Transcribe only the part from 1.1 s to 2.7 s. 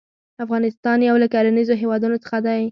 له کرنيزو هيوادونو څخه دى.